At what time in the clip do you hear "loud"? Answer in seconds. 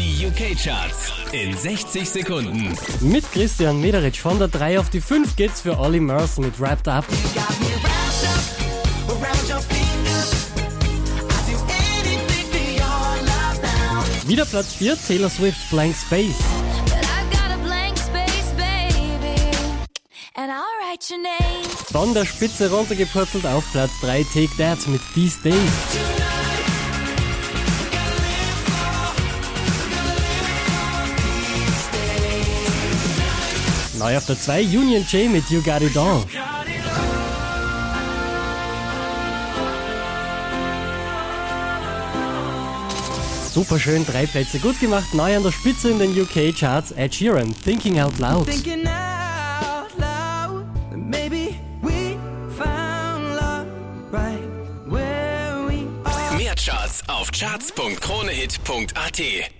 48.18-48.46, 49.98-50.64